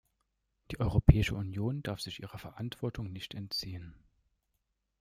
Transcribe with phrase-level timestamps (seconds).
[0.71, 3.93] Die Europäische Union darf sich ihrer Verantwortung nicht entziehen.